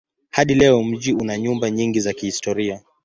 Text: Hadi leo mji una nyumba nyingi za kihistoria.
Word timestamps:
Hadi 0.29 0.55
leo 0.55 0.83
mji 0.83 1.13
una 1.13 1.37
nyumba 1.37 1.69
nyingi 1.69 1.99
za 1.99 2.13
kihistoria. 2.13 2.81